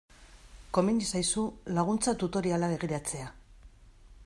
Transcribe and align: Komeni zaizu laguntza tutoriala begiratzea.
Komeni 0.77 1.05
zaizu 1.09 1.43
laguntza 1.79 2.15
tutoriala 2.25 2.73
begiratzea. 2.75 3.31